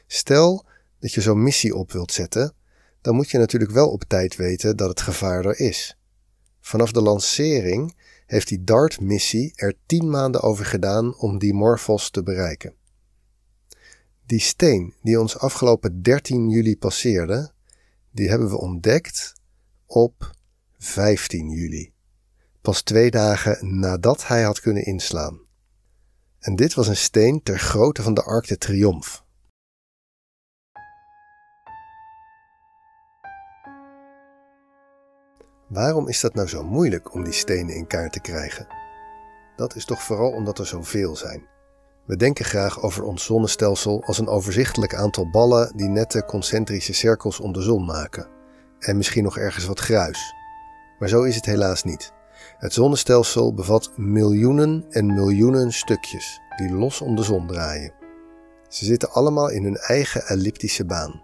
Stel 0.06 0.64
dat 0.98 1.12
je 1.12 1.20
zo'n 1.20 1.42
missie 1.42 1.74
op 1.74 1.92
wilt 1.92 2.12
zetten, 2.12 2.54
dan 3.00 3.14
moet 3.14 3.30
je 3.30 3.38
natuurlijk 3.38 3.72
wel 3.72 3.90
op 3.90 4.04
tijd 4.04 4.36
weten 4.36 4.76
dat 4.76 4.88
het 4.88 5.00
gevaar 5.00 5.44
er 5.44 5.60
is. 5.60 5.98
Vanaf 6.60 6.92
de 6.92 7.02
lancering 7.02 7.96
heeft 8.26 8.48
die 8.48 8.64
DART-missie 8.64 9.52
er 9.54 9.74
tien 9.86 10.10
maanden 10.10 10.42
over 10.42 10.64
gedaan 10.64 11.18
om 11.18 11.38
die 11.38 11.54
Morphos 11.54 12.10
te 12.10 12.22
bereiken. 12.22 12.74
Die 14.26 14.40
steen 14.40 14.94
die 15.02 15.20
ons 15.20 15.38
afgelopen 15.38 16.02
13 16.02 16.48
juli 16.48 16.76
passeerde, 16.76 17.52
die 18.10 18.28
hebben 18.28 18.48
we 18.48 18.58
ontdekt 18.58 19.34
op 19.86 20.30
15 20.78 21.48
juli. 21.48 21.92
Pas 22.60 22.82
twee 22.82 23.10
dagen 23.10 23.78
nadat 23.78 24.26
hij 24.26 24.42
had 24.42 24.60
kunnen 24.60 24.84
inslaan. 24.84 25.40
En 26.38 26.56
dit 26.56 26.74
was 26.74 26.88
een 26.88 26.96
steen 26.96 27.42
ter 27.42 27.58
grootte 27.58 28.02
van 28.02 28.14
de 28.14 28.22
Arc 28.22 28.46
de. 28.46 29.24
Waarom 35.68 36.08
is 36.08 36.20
dat 36.20 36.34
nou 36.34 36.48
zo 36.48 36.64
moeilijk 36.64 37.14
om 37.14 37.24
die 37.24 37.32
stenen 37.32 37.74
in 37.74 37.86
kaart 37.86 38.12
te 38.12 38.20
krijgen? 38.20 38.66
Dat 39.56 39.74
is 39.74 39.84
toch 39.84 40.02
vooral 40.02 40.30
omdat 40.30 40.58
er 40.58 40.66
zoveel 40.66 41.16
zijn. 41.16 41.46
We 42.04 42.16
denken 42.16 42.44
graag 42.44 42.82
over 42.82 43.04
ons 43.04 43.24
zonnestelsel 43.24 44.02
als 44.04 44.18
een 44.18 44.28
overzichtelijk 44.28 44.94
aantal 44.94 45.30
ballen 45.30 45.76
die 45.76 45.88
nette 45.88 46.24
concentrische 46.24 46.92
cirkels 46.92 47.40
om 47.40 47.52
de 47.52 47.62
zon 47.62 47.84
maken. 47.84 48.35
En 48.86 48.96
misschien 48.96 49.24
nog 49.24 49.38
ergens 49.38 49.64
wat 49.64 49.80
gruis. 49.80 50.34
Maar 50.98 51.08
zo 51.08 51.22
is 51.22 51.36
het 51.36 51.44
helaas 51.44 51.82
niet. 51.82 52.12
Het 52.58 52.72
zonnestelsel 52.72 53.54
bevat 53.54 53.92
miljoenen 53.96 54.86
en 54.90 55.14
miljoenen 55.14 55.72
stukjes 55.72 56.40
die 56.56 56.70
los 56.70 57.00
om 57.00 57.16
de 57.16 57.22
zon 57.22 57.46
draaien. 57.46 57.92
Ze 58.68 58.84
zitten 58.84 59.10
allemaal 59.10 59.50
in 59.50 59.64
hun 59.64 59.76
eigen 59.76 60.26
elliptische 60.26 60.84
baan. 60.84 61.22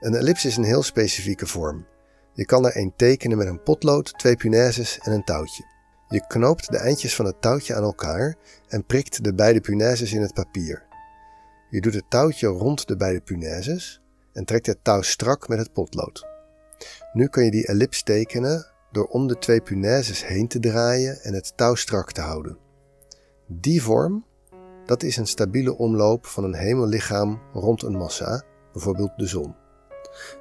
Een 0.00 0.14
ellips 0.14 0.44
is 0.44 0.56
een 0.56 0.64
heel 0.64 0.82
specifieke 0.82 1.46
vorm. 1.46 1.86
Je 2.32 2.44
kan 2.44 2.66
er 2.66 2.76
een 2.76 2.92
tekenen 2.96 3.38
met 3.38 3.46
een 3.46 3.62
potlood, 3.62 4.18
twee 4.18 4.36
punaises 4.36 4.98
en 4.98 5.12
een 5.12 5.24
touwtje. 5.24 5.64
Je 6.08 6.26
knoopt 6.26 6.70
de 6.70 6.78
eindjes 6.78 7.16
van 7.16 7.24
het 7.24 7.42
touwtje 7.42 7.74
aan 7.74 7.82
elkaar 7.82 8.36
en 8.68 8.84
prikt 8.84 9.24
de 9.24 9.34
beide 9.34 9.60
punaises 9.60 10.12
in 10.12 10.22
het 10.22 10.34
papier. 10.34 10.86
Je 11.70 11.80
doet 11.80 11.94
het 11.94 12.10
touwtje 12.10 12.46
rond 12.46 12.88
de 12.88 12.96
beide 12.96 13.20
punaises 13.20 14.00
en 14.32 14.44
trekt 14.44 14.66
het 14.66 14.84
touw 14.84 15.02
strak 15.02 15.48
met 15.48 15.58
het 15.58 15.72
potlood. 15.72 16.37
Nu 17.12 17.26
kan 17.26 17.44
je 17.44 17.50
die 17.50 17.66
ellips 17.66 18.02
tekenen 18.02 18.66
door 18.92 19.06
om 19.06 19.26
de 19.26 19.38
twee 19.38 19.60
punaises 19.60 20.26
heen 20.26 20.48
te 20.48 20.58
draaien 20.58 21.20
en 21.22 21.34
het 21.34 21.52
touw 21.56 21.74
strak 21.74 22.12
te 22.12 22.20
houden. 22.20 22.58
Die 23.46 23.82
vorm, 23.82 24.24
dat 24.86 25.02
is 25.02 25.16
een 25.16 25.26
stabiele 25.26 25.76
omloop 25.76 26.26
van 26.26 26.44
een 26.44 26.54
hemellichaam 26.54 27.40
rond 27.52 27.82
een 27.82 27.96
massa, 27.96 28.42
bijvoorbeeld 28.72 29.12
de 29.16 29.26
zon. 29.26 29.54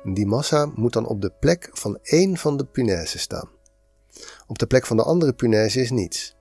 Die 0.04 0.26
massa 0.26 0.72
moet 0.76 0.94
dan 0.94 1.08
op 1.08 1.22
de 1.22 1.32
plek 1.40 1.70
van 1.72 2.00
één 2.02 2.38
van 2.38 2.58
de 2.58 2.66
punaises 2.66 3.22
staan. 3.22 3.50
Op 4.48 4.60
de 4.60 4.68
plek 4.68 4.86
van 4.86 4.98
de 4.98 5.04
andere 5.04 5.34
punaise 5.34 5.82
is 5.82 5.92
niets. 5.92 6.36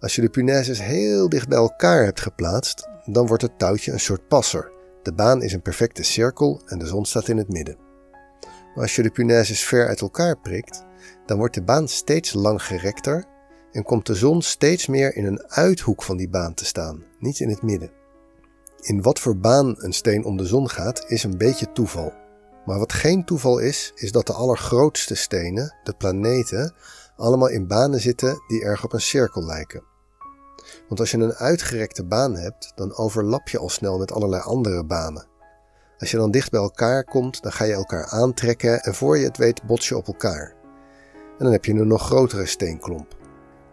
Als 0.00 0.14
je 0.14 0.20
de 0.20 0.30
punaises 0.30 0.80
heel 0.80 1.28
dicht 1.28 1.48
bij 1.48 1.58
elkaar 1.58 2.04
hebt 2.04 2.20
geplaatst, 2.20 2.88
dan 3.04 3.26
wordt 3.26 3.42
het 3.42 3.58
touwtje 3.58 3.92
een 3.92 4.00
soort 4.00 4.28
passer. 4.28 4.72
De 5.02 5.12
baan 5.12 5.42
is 5.42 5.52
een 5.52 5.62
perfecte 5.62 6.02
cirkel 6.02 6.62
en 6.66 6.78
de 6.78 6.86
zon 6.86 7.04
staat 7.04 7.28
in 7.28 7.36
het 7.36 7.48
midden. 7.48 7.83
Maar 8.74 8.82
als 8.82 8.96
je 8.96 9.02
de 9.02 9.10
punaises 9.10 9.64
ver 9.64 9.88
uit 9.88 10.00
elkaar 10.00 10.38
prikt, 10.38 10.84
dan 11.26 11.38
wordt 11.38 11.54
de 11.54 11.62
baan 11.62 11.88
steeds 11.88 12.32
langgerekter 12.32 13.24
en 13.72 13.82
komt 13.82 14.06
de 14.06 14.14
zon 14.14 14.42
steeds 14.42 14.86
meer 14.86 15.16
in 15.16 15.24
een 15.24 15.44
uithoek 15.48 16.02
van 16.02 16.16
die 16.16 16.28
baan 16.28 16.54
te 16.54 16.64
staan, 16.64 17.04
niet 17.18 17.40
in 17.40 17.48
het 17.48 17.62
midden. 17.62 17.90
In 18.80 19.02
wat 19.02 19.18
voor 19.18 19.36
baan 19.36 19.74
een 19.76 19.92
steen 19.92 20.24
om 20.24 20.36
de 20.36 20.46
zon 20.46 20.70
gaat, 20.70 21.04
is 21.08 21.24
een 21.24 21.38
beetje 21.38 21.72
toeval. 21.72 22.12
Maar 22.64 22.78
wat 22.78 22.92
geen 22.92 23.24
toeval 23.24 23.58
is, 23.58 23.92
is 23.94 24.12
dat 24.12 24.26
de 24.26 24.32
allergrootste 24.32 25.14
stenen, 25.14 25.74
de 25.82 25.94
planeten, 25.94 26.74
allemaal 27.16 27.48
in 27.48 27.66
banen 27.66 28.00
zitten 28.00 28.42
die 28.46 28.62
erg 28.62 28.84
op 28.84 28.92
een 28.92 29.00
cirkel 29.00 29.44
lijken. 29.44 29.82
Want 30.88 31.00
als 31.00 31.10
je 31.10 31.18
een 31.18 31.34
uitgerekte 31.34 32.04
baan 32.04 32.36
hebt, 32.36 32.72
dan 32.74 32.96
overlap 32.96 33.48
je 33.48 33.58
al 33.58 33.68
snel 33.68 33.98
met 33.98 34.12
allerlei 34.12 34.42
andere 34.42 34.84
banen. 34.84 35.26
Als 36.04 36.12
je 36.12 36.18
dan 36.18 36.30
dicht 36.30 36.50
bij 36.50 36.60
elkaar 36.60 37.04
komt, 37.04 37.42
dan 37.42 37.52
ga 37.52 37.64
je 37.64 37.72
elkaar 37.72 38.06
aantrekken 38.06 38.82
en 38.82 38.94
voor 38.94 39.18
je 39.18 39.24
het 39.24 39.36
weet 39.36 39.62
bots 39.62 39.88
je 39.88 39.96
op 39.96 40.06
elkaar. 40.06 40.54
En 41.14 41.44
dan 41.44 41.52
heb 41.52 41.64
je 41.64 41.72
een 41.72 41.86
nog 41.86 42.02
grotere 42.02 42.46
steenklomp. 42.46 43.16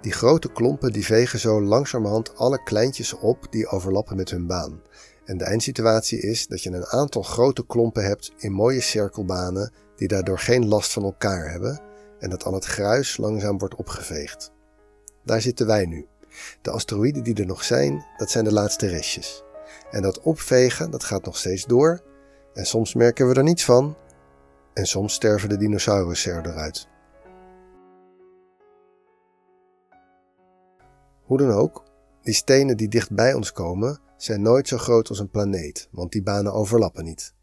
Die 0.01 0.11
grote 0.11 0.51
klompen 0.51 0.91
die 0.91 1.05
vegen 1.05 1.39
zo 1.39 1.61
langzamerhand 1.61 2.35
alle 2.35 2.63
kleintjes 2.63 3.13
op 3.13 3.47
die 3.49 3.67
overlappen 3.67 4.15
met 4.15 4.29
hun 4.29 4.47
baan. 4.47 4.81
En 5.25 5.37
de 5.37 5.43
eindsituatie 5.43 6.19
is 6.19 6.47
dat 6.47 6.63
je 6.63 6.71
een 6.71 6.85
aantal 6.85 7.21
grote 7.21 7.65
klompen 7.65 8.03
hebt 8.03 8.33
in 8.37 8.51
mooie 8.51 8.81
cirkelbanen 8.81 9.73
die 9.95 10.07
daardoor 10.07 10.39
geen 10.39 10.67
last 10.67 10.91
van 10.91 11.03
elkaar 11.03 11.51
hebben 11.51 11.81
en 12.19 12.29
dat 12.29 12.43
al 12.43 12.53
het 12.53 12.65
gruis 12.65 13.17
langzaam 13.17 13.57
wordt 13.57 13.75
opgeveegd. 13.75 14.51
Daar 15.23 15.41
zitten 15.41 15.67
wij 15.67 15.85
nu. 15.85 16.07
De 16.61 16.71
asteroïden 16.71 17.23
die 17.23 17.35
er 17.35 17.45
nog 17.45 17.63
zijn, 17.63 18.05
dat 18.17 18.29
zijn 18.29 18.43
de 18.43 18.53
laatste 18.53 18.87
restjes. 18.87 19.43
En 19.89 20.01
dat 20.01 20.19
opvegen, 20.19 20.91
dat 20.91 21.03
gaat 21.03 21.25
nog 21.25 21.37
steeds 21.37 21.65
door. 21.65 22.09
En 22.53 22.65
soms 22.65 22.93
merken 22.93 23.27
we 23.27 23.35
er 23.35 23.43
niets 23.43 23.65
van. 23.65 23.95
En 24.73 24.85
soms 24.85 25.13
sterven 25.13 25.49
de 25.49 25.57
dinosaurussen 25.57 26.45
eruit. 26.45 26.87
Hoe 31.23 31.37
dan 31.37 31.51
ook, 31.51 31.83
die 32.21 32.33
stenen 32.33 32.77
die 32.77 32.87
dicht 32.87 33.11
bij 33.11 33.33
ons 33.33 33.51
komen, 33.51 33.99
zijn 34.17 34.41
nooit 34.41 34.67
zo 34.67 34.77
groot 34.77 35.09
als 35.09 35.19
een 35.19 35.29
planeet, 35.29 35.87
want 35.91 36.11
die 36.11 36.23
banen 36.23 36.53
overlappen 36.53 37.03
niet. 37.03 37.33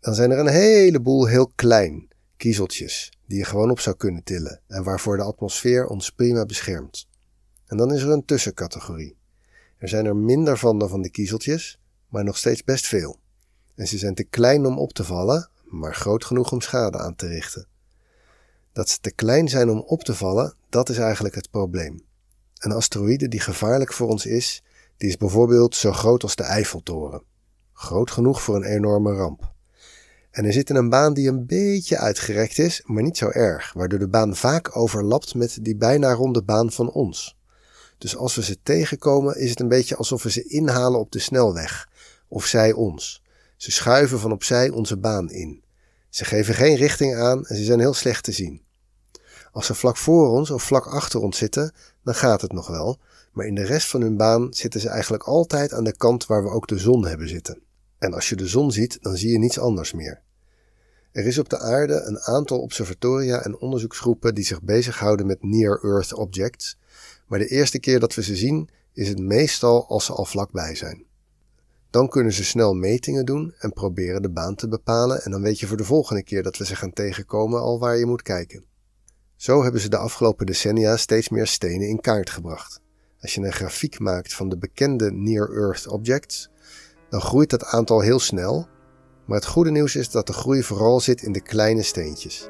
Dan 0.00 0.14
zijn 0.14 0.30
er 0.30 0.38
een 0.38 0.48
heleboel 0.48 1.26
heel 1.26 1.52
klein, 1.54 2.08
kiezeltjes, 2.36 3.12
die 3.26 3.38
je 3.38 3.44
gewoon 3.44 3.70
op 3.70 3.80
zou 3.80 3.96
kunnen 3.96 4.24
tillen 4.24 4.60
en 4.68 4.84
waarvoor 4.84 5.16
de 5.16 5.22
atmosfeer 5.22 5.86
ons 5.86 6.10
prima 6.10 6.46
beschermt. 6.46 7.08
En 7.66 7.76
dan 7.76 7.92
is 7.92 8.02
er 8.02 8.10
een 8.10 8.24
tussencategorie. 8.24 9.16
Er 9.78 9.88
zijn 9.88 10.06
er 10.06 10.16
minder 10.16 10.58
van 10.58 10.78
dan 10.78 10.88
van 10.88 11.02
de 11.02 11.10
kiezeltjes, 11.10 11.80
maar 12.08 12.24
nog 12.24 12.36
steeds 12.36 12.64
best 12.64 12.86
veel. 12.86 13.20
En 13.74 13.86
ze 13.86 13.98
zijn 13.98 14.14
te 14.14 14.24
klein 14.24 14.66
om 14.66 14.78
op 14.78 14.92
te 14.92 15.04
vallen, 15.04 15.48
maar 15.64 15.94
groot 15.94 16.24
genoeg 16.24 16.52
om 16.52 16.60
schade 16.60 16.98
aan 16.98 17.16
te 17.16 17.26
richten. 17.26 17.66
Dat 18.72 18.88
ze 18.88 19.00
te 19.00 19.12
klein 19.12 19.48
zijn 19.48 19.70
om 19.70 19.78
op 19.78 20.02
te 20.02 20.14
vallen, 20.14 20.54
dat 20.68 20.88
is 20.88 20.98
eigenlijk 20.98 21.34
het 21.34 21.50
probleem. 21.50 22.00
Een 22.58 22.72
asteroïde 22.72 23.28
die 23.28 23.40
gevaarlijk 23.40 23.92
voor 23.92 24.08
ons 24.08 24.26
is, 24.26 24.62
die 24.96 25.08
is 25.08 25.16
bijvoorbeeld 25.16 25.76
zo 25.76 25.92
groot 25.92 26.22
als 26.22 26.36
de 26.36 26.42
Eiffeltoren. 26.42 27.22
Groot 27.72 28.10
genoeg 28.10 28.42
voor 28.42 28.56
een 28.56 28.64
enorme 28.64 29.12
ramp. 29.12 29.52
En 30.30 30.44
er 30.44 30.52
zit 30.52 30.70
een 30.70 30.88
baan 30.88 31.14
die 31.14 31.28
een 31.28 31.46
beetje 31.46 31.98
uitgerekt 31.98 32.58
is, 32.58 32.82
maar 32.84 33.02
niet 33.02 33.16
zo 33.16 33.28
erg, 33.28 33.72
waardoor 33.72 33.98
de 33.98 34.08
baan 34.08 34.36
vaak 34.36 34.76
overlapt 34.76 35.34
met 35.34 35.58
die 35.60 35.76
bijna 35.76 36.12
ronde 36.12 36.42
baan 36.42 36.72
van 36.72 36.90
ons. 36.90 37.36
Dus 37.98 38.16
als 38.16 38.34
we 38.34 38.42
ze 38.42 38.58
tegenkomen, 38.62 39.36
is 39.36 39.50
het 39.50 39.60
een 39.60 39.68
beetje 39.68 39.96
alsof 39.96 40.22
we 40.22 40.30
ze 40.30 40.44
inhalen 40.44 41.00
op 41.00 41.12
de 41.12 41.18
snelweg, 41.18 41.88
of 42.28 42.46
zij 42.46 42.72
ons. 42.72 43.22
Ze 43.62 43.70
schuiven 43.70 44.18
van 44.18 44.32
opzij 44.32 44.70
onze 44.70 44.96
baan 44.96 45.30
in. 45.30 45.62
Ze 46.08 46.24
geven 46.24 46.54
geen 46.54 46.76
richting 46.76 47.16
aan 47.16 47.46
en 47.46 47.56
ze 47.56 47.64
zijn 47.64 47.80
heel 47.80 47.94
slecht 47.94 48.24
te 48.24 48.32
zien. 48.32 48.62
Als 49.52 49.66
ze 49.66 49.74
vlak 49.74 49.96
voor 49.96 50.28
ons 50.28 50.50
of 50.50 50.62
vlak 50.62 50.86
achter 50.86 51.20
ons 51.20 51.38
zitten, 51.38 51.74
dan 52.04 52.14
gaat 52.14 52.40
het 52.40 52.52
nog 52.52 52.66
wel, 52.66 52.98
maar 53.32 53.46
in 53.46 53.54
de 53.54 53.64
rest 53.64 53.88
van 53.88 54.00
hun 54.00 54.16
baan 54.16 54.54
zitten 54.54 54.80
ze 54.80 54.88
eigenlijk 54.88 55.22
altijd 55.22 55.72
aan 55.72 55.84
de 55.84 55.96
kant 55.96 56.26
waar 56.26 56.42
we 56.42 56.48
ook 56.48 56.68
de 56.68 56.78
zon 56.78 57.06
hebben 57.06 57.28
zitten. 57.28 57.60
En 57.98 58.14
als 58.14 58.28
je 58.28 58.36
de 58.36 58.46
zon 58.46 58.72
ziet, 58.72 58.98
dan 59.02 59.16
zie 59.16 59.30
je 59.30 59.38
niets 59.38 59.58
anders 59.58 59.92
meer. 59.92 60.20
Er 61.12 61.26
is 61.26 61.38
op 61.38 61.48
de 61.48 61.58
aarde 61.58 62.02
een 62.02 62.20
aantal 62.20 62.60
observatoria 62.60 63.42
en 63.42 63.58
onderzoeksgroepen 63.58 64.34
die 64.34 64.44
zich 64.44 64.62
bezighouden 64.62 65.26
met 65.26 65.42
near-Earth 65.42 66.14
objects, 66.14 66.78
maar 67.26 67.38
de 67.38 67.48
eerste 67.48 67.78
keer 67.78 68.00
dat 68.00 68.14
we 68.14 68.22
ze 68.22 68.36
zien 68.36 68.68
is 68.92 69.08
het 69.08 69.18
meestal 69.18 69.88
als 69.88 70.04
ze 70.04 70.12
al 70.12 70.24
vlakbij 70.24 70.74
zijn. 70.74 71.10
Dan 71.92 72.08
kunnen 72.08 72.32
ze 72.32 72.44
snel 72.44 72.74
metingen 72.74 73.24
doen 73.24 73.54
en 73.58 73.72
proberen 73.72 74.22
de 74.22 74.30
baan 74.30 74.54
te 74.54 74.68
bepalen 74.68 75.22
en 75.22 75.30
dan 75.30 75.42
weet 75.42 75.60
je 75.60 75.66
voor 75.66 75.76
de 75.76 75.84
volgende 75.84 76.22
keer 76.22 76.42
dat 76.42 76.56
we 76.56 76.64
ze 76.64 76.76
gaan 76.76 76.92
tegenkomen 76.92 77.60
al 77.60 77.78
waar 77.78 77.96
je 77.96 78.06
moet 78.06 78.22
kijken. 78.22 78.64
Zo 79.36 79.62
hebben 79.62 79.80
ze 79.80 79.88
de 79.88 79.96
afgelopen 79.96 80.46
decennia 80.46 80.96
steeds 80.96 81.28
meer 81.28 81.46
stenen 81.46 81.88
in 81.88 82.00
kaart 82.00 82.30
gebracht. 82.30 82.80
Als 83.20 83.34
je 83.34 83.40
een 83.40 83.52
grafiek 83.52 83.98
maakt 83.98 84.34
van 84.34 84.48
de 84.48 84.58
bekende 84.58 85.10
near-Earth 85.10 85.86
objects, 85.86 86.50
dan 87.10 87.20
groeit 87.20 87.50
dat 87.50 87.64
aantal 87.64 88.00
heel 88.00 88.20
snel. 88.20 88.68
Maar 89.26 89.36
het 89.36 89.46
goede 89.46 89.70
nieuws 89.70 89.96
is 89.96 90.10
dat 90.10 90.26
de 90.26 90.32
groei 90.32 90.62
vooral 90.62 91.00
zit 91.00 91.22
in 91.22 91.32
de 91.32 91.42
kleine 91.42 91.82
steentjes. 91.82 92.48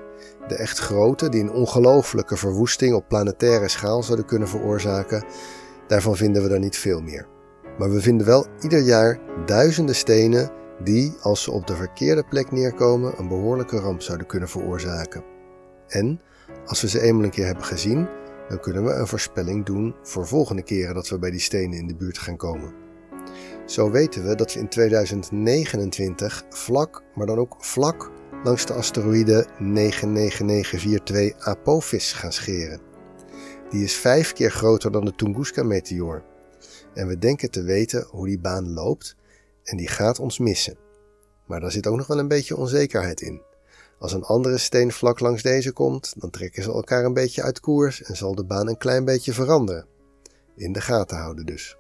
De 0.49 0.55
echt 0.55 0.79
grote, 0.79 1.29
die 1.29 1.41
een 1.41 1.53
ongelofelijke 1.53 2.37
verwoesting 2.37 2.95
op 2.95 3.09
planetaire 3.09 3.69
schaal 3.69 4.03
zouden 4.03 4.27
kunnen 4.27 4.49
veroorzaken, 4.49 5.25
daarvan 5.87 6.17
vinden 6.17 6.43
we 6.43 6.49
er 6.49 6.59
niet 6.59 6.77
veel 6.77 7.01
meer. 7.01 7.32
Maar 7.79 7.91
we 7.91 8.01
vinden 8.01 8.27
wel 8.27 8.47
ieder 8.61 8.81
jaar 8.81 9.19
duizenden 9.47 9.95
stenen 9.95 10.51
die, 10.85 11.15
als 11.21 11.43
ze 11.43 11.51
op 11.51 11.67
de 11.67 11.77
verkeerde 11.77 12.25
plek 12.29 12.51
neerkomen, 12.51 13.19
een 13.19 13.29
behoorlijke 13.29 13.79
ramp 13.79 14.03
zouden 14.03 14.27
kunnen 14.27 14.49
veroorzaken. 14.49 15.25
En 15.89 16.21
als 16.67 16.81
we 16.81 16.89
ze 16.89 17.01
eenmaal 17.01 17.25
een 17.25 17.31
keer 17.31 17.47
hebben 17.47 17.65
gezien, 17.65 18.09
dan 18.49 18.61
kunnen 18.61 18.85
we 18.85 18.91
een 18.93 19.07
voorspelling 19.07 19.65
doen 19.65 19.95
voor 20.03 20.27
volgende 20.27 20.63
keren 20.63 20.95
dat 20.95 21.09
we 21.09 21.19
bij 21.19 21.31
die 21.31 21.41
stenen 21.41 21.79
in 21.79 21.87
de 21.87 21.97
buurt 21.97 22.19
gaan 22.19 22.37
komen. 22.37 22.75
Zo 23.67 23.91
weten 23.91 24.25
we 24.29 24.35
dat 24.35 24.55
we 24.55 24.61
in 24.61 24.69
2029 24.69 26.45
vlak, 26.49 27.03
maar 27.15 27.27
dan 27.27 27.39
ook 27.39 27.57
vlak 27.59 28.11
langs 28.45 28.67
de 28.67 28.73
asteroïde 28.73 29.47
99942 29.59 31.47
Apophis 31.47 32.13
gaan 32.13 32.33
scheren. 32.33 32.81
Die 33.71 33.85
is 33.85 33.97
vijf 33.97 34.33
keer 34.33 34.51
groter 34.51 34.93
dan 34.93 35.05
de 35.05 35.15
Tunguska-meteoor. 35.15 36.23
En 36.95 37.07
we 37.07 37.19
denken 37.19 37.51
te 37.51 37.63
weten 37.63 38.07
hoe 38.11 38.27
die 38.27 38.41
baan 38.41 38.73
loopt 38.73 39.17
en 39.63 39.77
die 39.77 39.89
gaat 39.89 40.19
ons 40.19 40.39
missen. 40.39 40.77
Maar 41.47 41.61
daar 41.61 41.73
zit 41.73 41.87
ook 41.87 41.97
nog 41.97 42.07
wel 42.07 42.19
een 42.19 42.29
beetje 42.29 42.57
onzekerheid 42.57 43.21
in. 43.21 43.43
Als 43.99 44.13
een 44.13 44.23
andere 44.23 44.59
steen 44.59 44.93
vlak 44.93 45.21
langs 45.21 45.43
deze 45.43 45.73
komt, 45.73 46.15
dan 46.21 46.31
trekken 46.31 46.63
ze 46.63 46.73
elkaar 46.73 47.05
een 47.05 47.15
beetje 47.15 47.43
uit 47.43 47.61
koers 47.61 48.03
en 48.03 48.17
zal 48.17 48.35
de 48.35 48.45
baan 48.45 48.69
een 48.69 48.79
klein 48.79 49.05
beetje 49.05 49.33
veranderen. 49.33 49.87
In 50.57 50.73
de 50.73 50.81
gaten 50.81 51.17
houden 51.17 51.47
dus. 51.47 51.77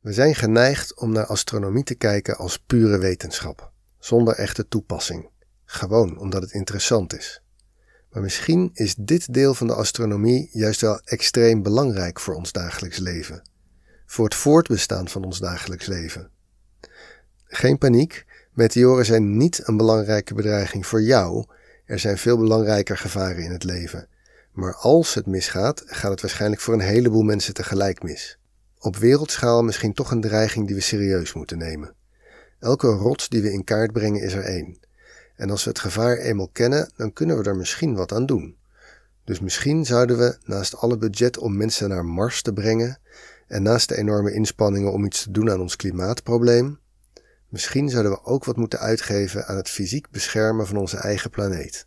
We 0.00 0.12
zijn 0.12 0.34
geneigd 0.34 0.96
om 0.96 1.12
naar 1.12 1.26
astronomie 1.26 1.84
te 1.84 1.94
kijken 1.94 2.36
als 2.36 2.58
pure 2.58 2.98
wetenschap, 2.98 3.72
zonder 3.98 4.34
echte 4.34 4.68
toepassing. 4.68 5.31
Gewoon 5.72 6.18
omdat 6.18 6.42
het 6.42 6.52
interessant 6.52 7.16
is. 7.18 7.42
Maar 8.10 8.22
misschien 8.22 8.70
is 8.72 8.94
dit 8.94 9.34
deel 9.34 9.54
van 9.54 9.66
de 9.66 9.74
astronomie 9.74 10.48
juist 10.52 10.80
wel 10.80 11.00
extreem 11.04 11.62
belangrijk 11.62 12.20
voor 12.20 12.34
ons 12.34 12.52
dagelijks 12.52 12.98
leven, 12.98 13.42
voor 14.06 14.24
het 14.24 14.34
voortbestaan 14.34 15.08
van 15.08 15.24
ons 15.24 15.38
dagelijks 15.38 15.86
leven. 15.86 16.30
Geen 17.44 17.78
paniek, 17.78 18.24
meteoren 18.52 19.04
zijn 19.04 19.36
niet 19.36 19.60
een 19.68 19.76
belangrijke 19.76 20.34
bedreiging 20.34 20.86
voor 20.86 21.02
jou, 21.02 21.46
er 21.84 21.98
zijn 21.98 22.18
veel 22.18 22.36
belangrijker 22.36 22.98
gevaren 22.98 23.44
in 23.44 23.50
het 23.50 23.64
leven. 23.64 24.08
Maar 24.52 24.74
als 24.74 25.14
het 25.14 25.26
misgaat, 25.26 25.82
gaat 25.86 26.10
het 26.10 26.20
waarschijnlijk 26.20 26.60
voor 26.62 26.74
een 26.74 26.80
heleboel 26.80 27.22
mensen 27.22 27.54
tegelijk 27.54 28.02
mis. 28.02 28.38
Op 28.78 28.96
wereldschaal 28.96 29.62
misschien 29.62 29.92
toch 29.92 30.10
een 30.10 30.20
dreiging 30.20 30.66
die 30.66 30.74
we 30.74 30.80
serieus 30.80 31.32
moeten 31.32 31.58
nemen. 31.58 31.94
Elke 32.58 32.86
rots 32.86 33.28
die 33.28 33.42
we 33.42 33.52
in 33.52 33.64
kaart 33.64 33.92
brengen 33.92 34.22
is 34.22 34.32
er 34.32 34.44
één. 34.44 34.78
En 35.42 35.50
als 35.50 35.64
we 35.64 35.70
het 35.70 35.78
gevaar 35.78 36.16
eenmaal 36.16 36.48
kennen, 36.52 36.90
dan 36.96 37.12
kunnen 37.12 37.38
we 37.38 37.44
er 37.44 37.56
misschien 37.56 37.94
wat 37.94 38.12
aan 38.12 38.26
doen. 38.26 38.56
Dus 39.24 39.40
misschien 39.40 39.84
zouden 39.84 40.18
we, 40.18 40.36
naast 40.44 40.76
alle 40.76 40.98
budget 40.98 41.38
om 41.38 41.56
mensen 41.56 41.88
naar 41.88 42.04
Mars 42.04 42.42
te 42.42 42.52
brengen, 42.52 42.98
en 43.46 43.62
naast 43.62 43.88
de 43.88 43.96
enorme 43.96 44.32
inspanningen 44.32 44.92
om 44.92 45.04
iets 45.04 45.22
te 45.22 45.30
doen 45.30 45.50
aan 45.50 45.60
ons 45.60 45.76
klimaatprobleem, 45.76 46.78
misschien 47.48 47.90
zouden 47.90 48.12
we 48.12 48.24
ook 48.24 48.44
wat 48.44 48.56
moeten 48.56 48.78
uitgeven 48.78 49.46
aan 49.46 49.56
het 49.56 49.68
fysiek 49.68 50.10
beschermen 50.10 50.66
van 50.66 50.76
onze 50.76 50.96
eigen 50.96 51.30
planeet. 51.30 51.86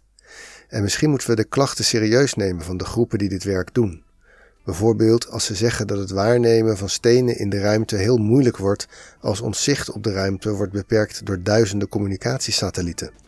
En 0.68 0.82
misschien 0.82 1.10
moeten 1.10 1.30
we 1.30 1.36
de 1.36 1.44
klachten 1.44 1.86
serieus 1.86 2.34
nemen 2.34 2.64
van 2.64 2.78
de 2.78 2.86
groepen 2.86 3.18
die 3.18 3.30
dit 3.30 3.44
werk 3.44 3.74
doen. 3.74 4.04
Bijvoorbeeld 4.66 5.30
als 5.30 5.46
ze 5.46 5.56
zeggen 5.56 5.88
dat 5.88 5.98
het 5.98 6.12
waarnemen 6.12 6.78
van 6.78 6.90
stenen 6.90 7.38
in 7.38 7.50
de 7.50 7.60
ruimte 7.60 7.96
heel 7.96 8.18
moeilijk 8.18 8.58
wordt 8.58 8.88
als 9.20 9.42
ons 9.42 9.64
zicht 9.64 9.92
op 9.92 10.04
de 10.04 10.12
ruimte 10.12 10.52
wordt 10.52 10.74
beperkt 10.74 11.26
door 11.26 11.44
duizenden 11.44 11.88
communicatiesatellieten. 11.88 13.25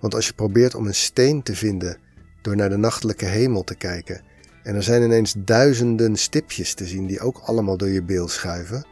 Want 0.00 0.14
als 0.14 0.26
je 0.26 0.32
probeert 0.32 0.74
om 0.74 0.86
een 0.86 0.94
steen 0.94 1.42
te 1.42 1.54
vinden 1.54 1.96
door 2.42 2.56
naar 2.56 2.68
de 2.68 2.76
nachtelijke 2.76 3.24
hemel 3.24 3.64
te 3.64 3.74
kijken 3.74 4.20
en 4.66 4.74
er 4.74 4.82
zijn 4.82 5.02
ineens 5.02 5.34
duizenden 5.38 6.16
stipjes 6.16 6.74
te 6.74 6.86
zien 6.86 7.06
die 7.06 7.20
ook 7.20 7.38
allemaal 7.44 7.76
door 7.76 7.88
je 7.88 8.02
beeld 8.02 8.30
schuiven, 8.30 8.86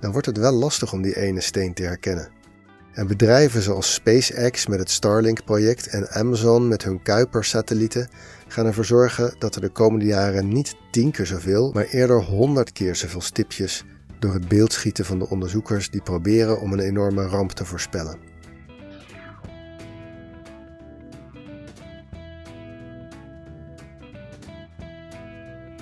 dan 0.00 0.12
wordt 0.12 0.26
het 0.26 0.38
wel 0.38 0.52
lastig 0.52 0.92
om 0.92 1.02
die 1.02 1.16
ene 1.16 1.40
steen 1.40 1.74
te 1.74 1.82
herkennen. 1.82 2.28
En 2.92 3.06
bedrijven 3.06 3.62
zoals 3.62 3.94
SpaceX 3.94 4.66
met 4.66 4.78
het 4.78 4.90
Starlink-project 4.90 5.86
en 5.86 6.10
Amazon 6.10 6.68
met 6.68 6.84
hun 6.84 7.02
Kuiper-satellieten 7.02 8.08
gaan 8.48 8.66
ervoor 8.66 8.84
zorgen 8.84 9.34
dat 9.38 9.54
er 9.54 9.60
de 9.60 9.68
komende 9.68 10.04
jaren 10.04 10.48
niet 10.48 10.74
tien 10.90 11.10
keer 11.10 11.26
zoveel, 11.26 11.70
maar 11.72 11.84
eerder 11.84 12.22
honderd 12.22 12.72
keer 12.72 12.96
zoveel 12.96 13.20
stipjes 13.20 13.84
door 14.18 14.32
het 14.32 14.48
beeld 14.48 14.72
schieten 14.72 15.04
van 15.04 15.18
de 15.18 15.28
onderzoekers 15.28 15.90
die 15.90 16.02
proberen 16.02 16.60
om 16.60 16.72
een 16.72 16.78
enorme 16.78 17.26
ramp 17.26 17.50
te 17.52 17.64
voorspellen. 17.64 18.18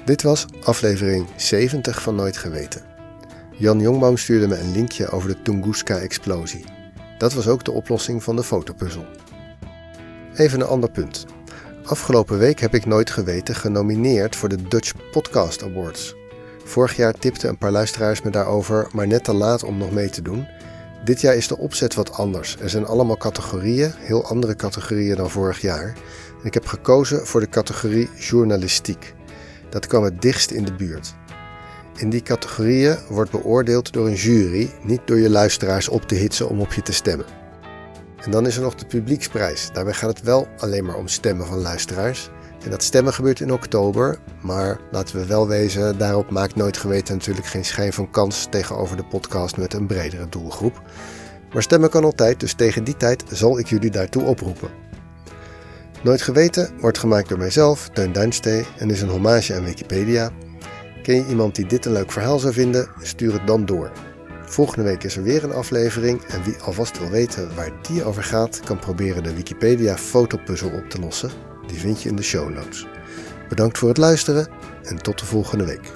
Dit 0.06 0.22
was 0.22 0.46
aflevering 0.62 1.26
70 1.36 2.02
van 2.02 2.14
Nooit 2.14 2.36
Geweten. 2.36 2.82
Jan 3.50 3.80
Jongboom 3.80 4.16
stuurde 4.16 4.48
me 4.48 4.58
een 4.58 4.72
linkje 4.72 5.08
over 5.08 5.28
de 5.28 5.42
Tunguska-explosie. 5.42 6.64
Dat 7.18 7.32
was 7.32 7.48
ook 7.48 7.64
de 7.64 7.72
oplossing 7.72 8.22
van 8.22 8.36
de 8.36 8.42
fotopuzzel. 8.42 9.04
Even 10.34 10.60
een 10.60 10.66
ander 10.66 10.90
punt. 10.90 11.26
Afgelopen 11.84 12.38
week 12.38 12.60
heb 12.60 12.74
ik 12.74 12.86
Nooit 12.86 13.10
Geweten 13.10 13.54
genomineerd 13.54 14.36
voor 14.36 14.48
de 14.48 14.68
Dutch 14.68 14.92
Podcast 15.10 15.62
Awards. 15.62 16.14
Vorig 16.64 16.96
jaar 16.96 17.12
tipten 17.12 17.48
een 17.48 17.58
paar 17.58 17.72
luisteraars 17.72 18.22
me 18.22 18.30
daarover, 18.30 18.88
maar 18.92 19.06
net 19.06 19.24
te 19.24 19.34
laat 19.34 19.62
om 19.62 19.76
nog 19.78 19.90
mee 19.90 20.10
te 20.10 20.22
doen. 20.22 20.46
Dit 21.04 21.20
jaar 21.20 21.36
is 21.36 21.48
de 21.48 21.58
opzet 21.58 21.94
wat 21.94 22.12
anders. 22.12 22.56
Er 22.60 22.70
zijn 22.70 22.86
allemaal 22.86 23.16
categorieën, 23.16 23.92
heel 23.96 24.24
andere 24.24 24.56
categorieën 24.56 25.16
dan 25.16 25.30
vorig 25.30 25.60
jaar. 25.60 25.86
En 26.40 26.46
ik 26.46 26.54
heb 26.54 26.66
gekozen 26.66 27.26
voor 27.26 27.40
de 27.40 27.48
categorie 27.48 28.10
journalistiek. 28.18 29.15
Dat 29.70 29.86
kwam 29.86 30.04
het 30.04 30.22
dichtst 30.22 30.50
in 30.50 30.64
de 30.64 30.74
buurt. 30.74 31.14
In 31.96 32.10
die 32.10 32.22
categorieën 32.22 32.96
wordt 33.08 33.30
beoordeeld 33.30 33.92
door 33.92 34.06
een 34.06 34.14
jury, 34.14 34.70
niet 34.82 35.00
door 35.04 35.18
je 35.18 35.30
luisteraars 35.30 35.88
op 35.88 36.02
te 36.02 36.14
hitsen 36.14 36.48
om 36.48 36.60
op 36.60 36.72
je 36.72 36.82
te 36.82 36.92
stemmen. 36.92 37.26
En 38.24 38.30
dan 38.30 38.46
is 38.46 38.56
er 38.56 38.62
nog 38.62 38.74
de 38.74 38.86
publieksprijs. 38.86 39.70
Daarbij 39.72 39.92
gaat 39.92 40.16
het 40.16 40.22
wel 40.22 40.48
alleen 40.58 40.84
maar 40.84 40.96
om 40.96 41.08
stemmen 41.08 41.46
van 41.46 41.58
luisteraars. 41.58 42.30
En 42.64 42.70
dat 42.70 42.82
stemmen 42.82 43.12
gebeurt 43.12 43.40
in 43.40 43.52
oktober, 43.52 44.18
maar 44.42 44.80
laten 44.90 45.16
we 45.16 45.26
wel 45.26 45.48
wezen, 45.48 45.98
daarop 45.98 46.30
maakt 46.30 46.56
Nooit 46.56 46.76
Geweten 46.76 47.14
natuurlijk 47.14 47.46
geen 47.46 47.64
schijn 47.64 47.92
van 47.92 48.10
kans 48.10 48.46
tegenover 48.50 48.96
de 48.96 49.04
podcast 49.04 49.56
met 49.56 49.74
een 49.74 49.86
bredere 49.86 50.28
doelgroep. 50.28 50.82
Maar 51.52 51.62
stemmen 51.62 51.90
kan 51.90 52.04
altijd, 52.04 52.40
dus 52.40 52.54
tegen 52.54 52.84
die 52.84 52.96
tijd 52.96 53.24
zal 53.28 53.58
ik 53.58 53.66
jullie 53.66 53.90
daartoe 53.90 54.22
oproepen. 54.22 54.85
Nooit 56.06 56.22
Geweten 56.22 56.70
wordt 56.80 56.98
gemaakt 56.98 57.28
door 57.28 57.38
mijzelf, 57.38 57.88
Teun 57.88 58.12
Duinstee, 58.12 58.66
en 58.78 58.90
is 58.90 59.02
een 59.02 59.08
hommage 59.08 59.54
aan 59.54 59.64
Wikipedia. 59.64 60.30
Ken 61.02 61.14
je 61.14 61.26
iemand 61.28 61.54
die 61.54 61.66
dit 61.66 61.84
een 61.84 61.92
leuk 61.92 62.12
verhaal 62.12 62.38
zou 62.38 62.52
vinden? 62.52 62.88
Stuur 63.00 63.32
het 63.32 63.46
dan 63.46 63.64
door. 63.64 63.92
Volgende 64.44 64.84
week 64.84 65.04
is 65.04 65.16
er 65.16 65.22
weer 65.22 65.44
een 65.44 65.52
aflevering 65.52 66.22
en 66.24 66.42
wie 66.42 66.56
alvast 66.56 66.98
wil 66.98 67.10
weten 67.10 67.54
waar 67.54 67.72
die 67.82 68.04
over 68.04 68.22
gaat, 68.22 68.60
kan 68.60 68.78
proberen 68.78 69.22
de 69.22 69.34
Wikipedia 69.34 69.96
fotopuzzel 69.96 70.70
op 70.70 70.90
te 70.90 71.00
lossen. 71.00 71.30
Die 71.66 71.78
vind 71.78 72.02
je 72.02 72.08
in 72.08 72.16
de 72.16 72.22
show 72.22 72.54
notes. 72.54 72.86
Bedankt 73.48 73.78
voor 73.78 73.88
het 73.88 73.98
luisteren 73.98 74.48
en 74.82 75.02
tot 75.02 75.18
de 75.18 75.26
volgende 75.26 75.64
week. 75.64 75.92